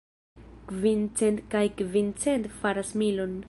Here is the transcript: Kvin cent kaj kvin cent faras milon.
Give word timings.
Kvin 0.71 1.03
cent 1.21 1.43
kaj 1.51 1.63
kvin 1.83 2.11
cent 2.25 2.49
faras 2.63 2.95
milon. 3.03 3.39